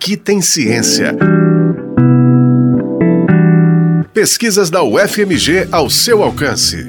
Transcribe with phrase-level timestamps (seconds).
[0.00, 1.14] aqui tem ciência.
[4.14, 6.86] Pesquisas da UFMG ao seu alcance.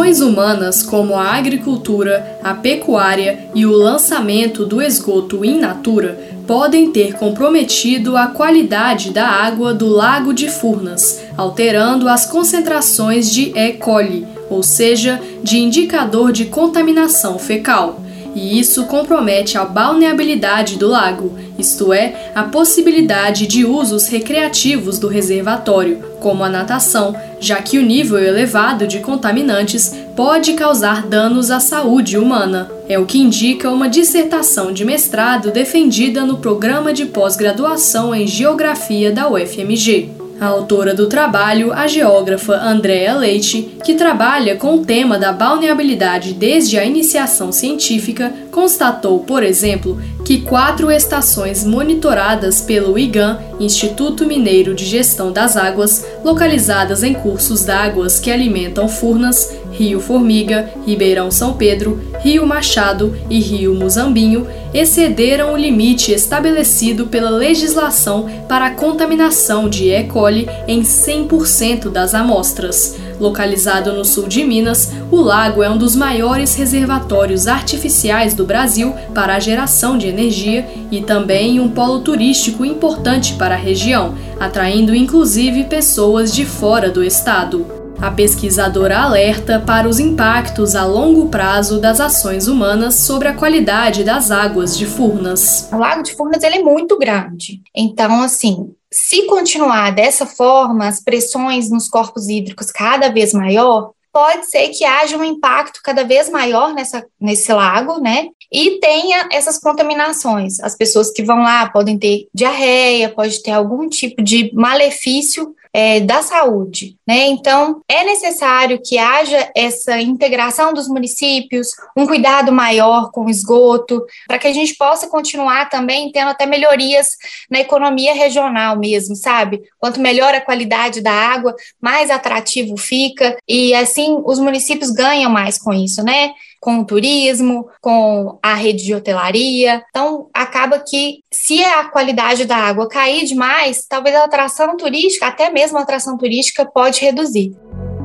[0.00, 6.90] Ações humanas como a agricultura, a pecuária e o lançamento do esgoto in natura podem
[6.90, 13.74] ter comprometido a qualidade da água do Lago de Furnas, alterando as concentrações de E.
[13.74, 18.00] coli, ou seja, de indicador de contaminação fecal
[18.34, 25.06] e isso compromete a balneabilidade do lago, isto é, a possibilidade de usos recreativos do
[25.06, 31.60] reservatório, como a natação, já que o nível elevado de contaminantes pode causar danos à
[31.60, 32.70] saúde humana.
[32.88, 39.12] É o que indica uma dissertação de mestrado defendida no programa de pós-graduação em Geografia
[39.12, 40.10] da UFMG.
[40.40, 46.32] A autora do trabalho, a geógrafa Andréa Leite, que trabalha com o tema da balneabilidade
[46.32, 54.74] desde a iniciação científica, constatou, por exemplo, que quatro estações monitoradas pelo IGAM, Instituto Mineiro
[54.74, 61.54] de Gestão das Águas, localizadas em cursos d'águas que alimentam Furnas, Rio Formiga, Ribeirão São
[61.54, 69.70] Pedro, Rio Machado e Rio Muzambinho, excederam o limite estabelecido pela legislação para a contaminação
[69.70, 70.04] de E.
[70.04, 72.98] coli em 100% das amostras.
[73.18, 78.94] Localizado no sul de Minas, o lago é um dos maiores reservatórios artificiais do Brasil
[79.14, 84.94] para a geração de energia e também um polo turístico importante para a região, atraindo
[84.94, 87.79] inclusive pessoas de fora do estado.
[88.02, 94.02] A pesquisadora alerta para os impactos a longo prazo das ações humanas sobre a qualidade
[94.02, 95.68] das águas de Furnas.
[95.70, 97.60] O Lago de Furnas ele é muito grande.
[97.76, 104.46] Então, assim, se continuar dessa forma, as pressões nos corpos hídricos cada vez maior, pode
[104.46, 108.28] ser que haja um impacto cada vez maior nessa, nesse lago, né?
[108.50, 110.58] E tenha essas contaminações.
[110.60, 116.00] As pessoas que vão lá podem ter diarreia, pode ter algum tipo de malefício é,
[116.00, 116.96] da saúde.
[117.06, 117.26] Né?
[117.26, 124.04] Então, é necessário que haja essa integração dos municípios, um cuidado maior com o esgoto,
[124.26, 127.16] para que a gente possa continuar também tendo até melhorias
[127.50, 129.62] na economia regional mesmo, sabe?
[129.78, 135.58] Quanto melhor a qualidade da água, mais atrativo fica, e assim os municípios ganham mais
[135.58, 136.32] com isso, né?
[136.60, 139.82] Com o turismo, com a rede de hotelaria.
[139.88, 145.50] Então, acaba que se a qualidade da água cair demais, talvez a atração turística, até
[145.50, 147.52] mesmo a atração turística, pode reduzir.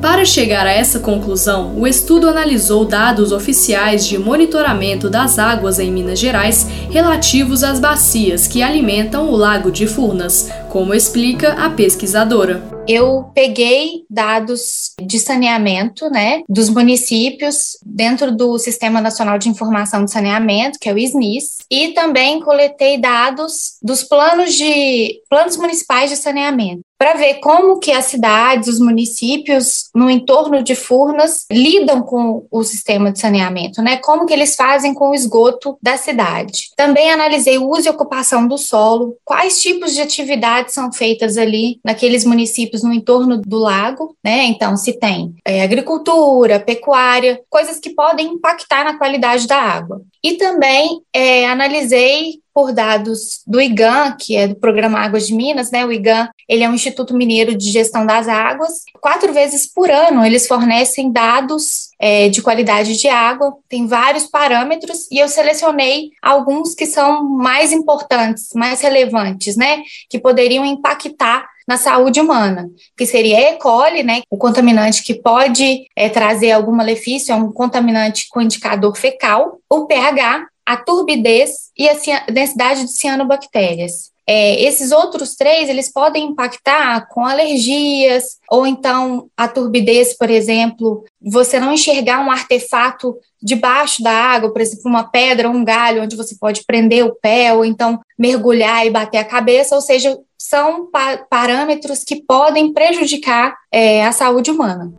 [0.02, 5.92] Para chegar a essa conclusão, o estudo analisou dados oficiais de monitoramento das águas em
[5.92, 12.64] Minas Gerais relativos às bacias que alimentam o Lago de Furnas, como explica a pesquisadora.
[12.88, 20.12] Eu peguei dados de saneamento, né, dos municípios dentro do Sistema Nacional de Informação de
[20.12, 26.16] Saneamento, que é o SNIS, e também coletei dados dos planos de planos municipais de
[26.16, 32.46] saneamento para ver como que as cidades, os municípios no entorno de Furnas lidam com
[32.50, 33.98] o sistema de saneamento, né?
[33.98, 36.70] Como que eles fazem com o esgoto da cidade.
[36.76, 41.80] Também analisei o uso e ocupação do solo, quais tipos de atividades são feitas ali
[41.84, 44.46] naqueles municípios no entorno do lago, né?
[44.46, 50.02] Então, se tem é, agricultura, pecuária, coisas que podem impactar na qualidade da água.
[50.24, 55.72] E também é, analisei por dados do IGAM, que é do Programa Águas de Minas,
[55.72, 55.86] né?
[55.86, 58.86] O IGAM, ele é um Instituto Mineiro de Gestão das Águas.
[59.02, 65.06] Quatro vezes por ano eles fornecem dados é, de qualidade de água, tem vários parâmetros
[65.12, 69.82] e eu selecionei alguns que são mais importantes, mais relevantes, né?
[70.10, 73.58] Que poderiam impactar na saúde humana, que seria E.
[73.58, 78.96] coli, né, o contaminante que pode é, trazer algum malefício, é um contaminante com indicador
[78.96, 81.94] fecal, o pH, a turbidez e a
[82.32, 84.16] densidade de cianobactérias.
[84.28, 91.04] É, esses outros três, eles podem impactar com alergias, ou então a turbidez, por exemplo,
[91.22, 96.16] você não enxergar um artefato debaixo da água, por exemplo, uma pedra um galho, onde
[96.16, 100.90] você pode prender o pé, ou então mergulhar e bater a cabeça, ou seja, são
[100.90, 104.92] pa parâmetros que podem prejudicar é, a saúde humana.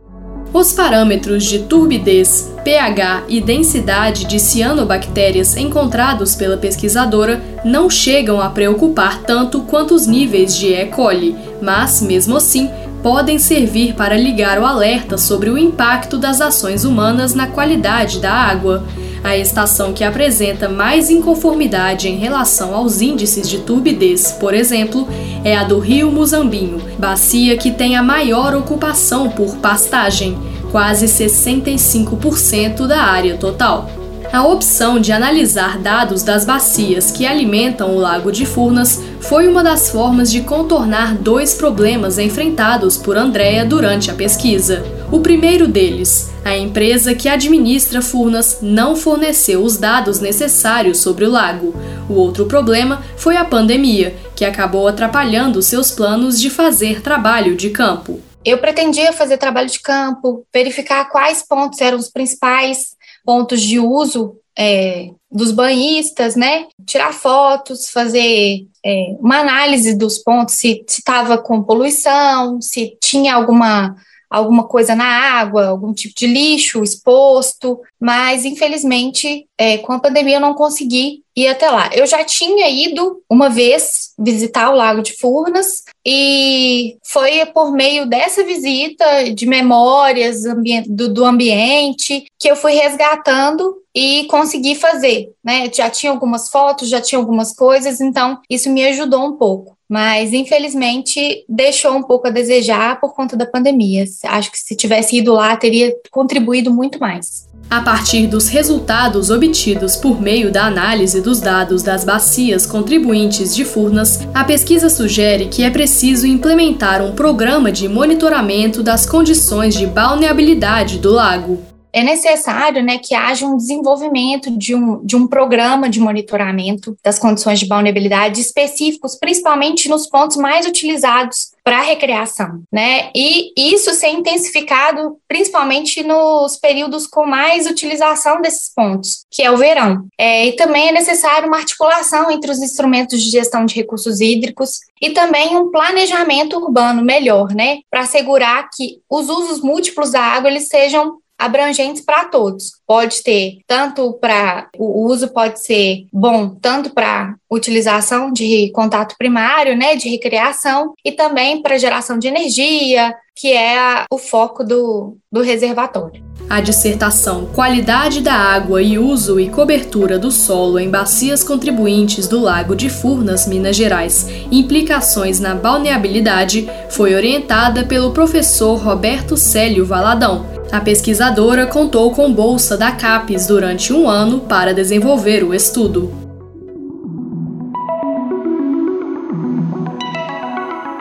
[0.53, 8.49] Os parâmetros de turbidez, pH e densidade de cianobactérias encontrados pela pesquisadora não chegam a
[8.49, 10.85] preocupar tanto quanto os níveis de E.
[10.85, 12.69] coli, mas, mesmo assim,
[13.03, 18.31] podem servir para ligar o alerta sobre o impacto das ações humanas na qualidade da
[18.31, 18.83] água.
[19.27, 25.05] A estação que apresenta mais inconformidade em relação aos índices de turbidez, por exemplo,
[25.43, 30.37] é a do Rio Muzambinho, bacia que tem a maior ocupação por pastagem,
[30.71, 33.89] quase 65% da área total.
[34.31, 39.63] A opção de analisar dados das bacias que alimentam o Lago de Furnas foi uma
[39.63, 44.83] das formas de contornar dois problemas enfrentados por Andrea durante a pesquisa.
[45.11, 51.31] O primeiro deles, a empresa que administra Furnas não forneceu os dados necessários sobre o
[51.31, 51.73] lago.
[52.09, 57.69] O outro problema foi a pandemia, que acabou atrapalhando seus planos de fazer trabalho de
[57.69, 58.21] campo.
[58.43, 62.96] Eu pretendia fazer trabalho de campo, verificar quais pontos eram os principais
[63.27, 66.67] pontos de uso é, dos banhistas, né?
[66.85, 73.93] Tirar fotos, fazer é, uma análise dos pontos, se estava com poluição, se tinha alguma
[74.29, 80.35] alguma coisa na água, algum tipo de lixo exposto, mas infelizmente é, com a pandemia
[80.35, 81.89] eu não consegui ir até lá.
[81.93, 88.07] Eu já tinha ido uma vez visitar o Lago de Furnas e foi por meio
[88.07, 90.41] dessa visita de memórias
[90.87, 95.71] do, do ambiente que eu fui resgatando e consegui fazer, né?
[95.73, 100.33] Já tinha algumas fotos, já tinha algumas coisas, então isso me ajudou um pouco mas
[100.33, 104.03] infelizmente deixou um pouco a desejar por conta da pandemia.
[104.25, 107.47] Acho que se tivesse ido lá, teria contribuído muito mais.
[107.69, 113.63] A partir dos resultados obtidos por meio da análise dos dados das bacias contribuintes de
[113.63, 119.87] Furnas, a pesquisa sugere que é preciso implementar um programa de monitoramento das condições de
[119.87, 125.89] balneabilidade do lago é necessário né, que haja um desenvolvimento de um, de um programa
[125.89, 133.09] de monitoramento das condições de vulnerabilidade específicos, principalmente nos pontos mais utilizados para recreação, né?
[133.13, 139.57] E isso ser intensificado principalmente nos períodos com mais utilização desses pontos, que é o
[139.57, 140.07] verão.
[140.17, 144.79] É, e também é necessário uma articulação entre os instrumentos de gestão de recursos hídricos
[145.01, 147.79] e também um planejamento urbano melhor, né?
[147.91, 152.73] Para assegurar que os usos múltiplos da água eles sejam abrangentes para todos.
[152.85, 159.75] Pode ter tanto para o uso pode ser bom tanto para utilização de contato primário,
[159.77, 165.17] né, de recreação e também para geração de energia, que é a, o foco do,
[165.31, 166.25] do reservatório.
[166.49, 172.39] A dissertação Qualidade da água e uso e cobertura do solo em bacias contribuintes do
[172.39, 180.56] Lago de Furnas, Minas Gerais, implicações na balneabilidade, foi orientada pelo professor Roberto Célio Valadão
[180.71, 186.27] a pesquisadora contou com bolsa da CAPES durante um ano para desenvolver o estudo.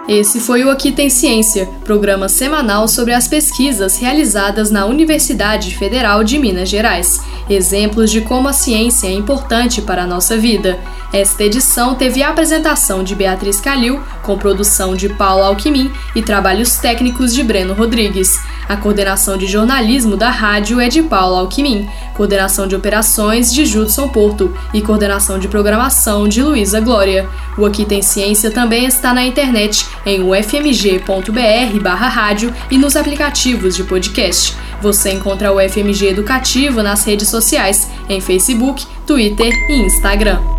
[0.08, 6.22] Esse foi o Aqui Tem Ciência, programa semanal sobre as pesquisas realizadas na Universidade Federal
[6.22, 7.20] de Minas Gerais.
[7.50, 10.78] Exemplos de como a ciência é importante para a nossa vida.
[11.12, 16.76] Esta edição teve a apresentação de Beatriz Calil, com produção de Paulo Alquimim e trabalhos
[16.76, 18.38] técnicos de Breno Rodrigues.
[18.69, 24.08] A coordenação de jornalismo da rádio é de Paulo Alquimim, coordenação de operações de Judson
[24.08, 27.28] Porto e coordenação de programação de Luísa Glória.
[27.56, 33.76] O Aqui Tem Ciência também está na internet em ufmg.br barra rádio e nos aplicativos
[33.76, 34.56] de podcast.
[34.82, 40.56] Você encontra o FMG Educativo nas redes sociais, em Facebook, Twitter e Instagram.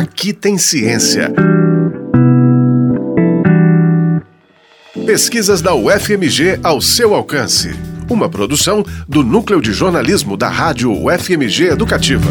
[0.00, 1.30] Aqui tem ciência.
[5.04, 7.76] Pesquisas da UFMG ao seu alcance.
[8.08, 12.30] Uma produção do Núcleo de Jornalismo da Rádio UFMG Educativa.